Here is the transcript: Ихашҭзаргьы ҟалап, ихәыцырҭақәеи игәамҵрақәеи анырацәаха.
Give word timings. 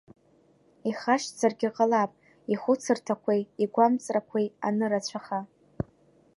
Ихашҭзаргьы 0.89 1.69
ҟалап, 1.75 2.11
ихәыцырҭақәеи 2.51 3.41
игәамҵрақәеи 3.63 4.47
анырацәаха. 4.67 5.39